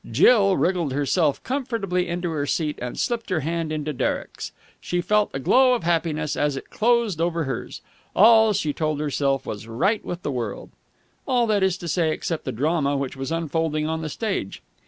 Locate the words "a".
5.31-5.37